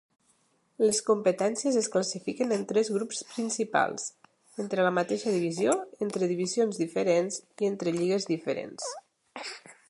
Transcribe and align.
Les 0.83 0.99
competències 1.09 1.75
es 1.81 1.89
classifiquen 1.95 2.55
en 2.57 2.63
tres 2.71 2.89
grups 2.95 3.19
principals: 3.33 4.07
entre 4.65 4.87
la 4.87 4.95
mateixa 4.99 5.35
divisió, 5.37 5.77
entre 6.07 6.31
divisions 6.33 6.81
diferents, 6.85 7.39
i 7.65 7.71
entre 7.75 7.95
lligues 7.99 8.27
diferents. 8.33 8.91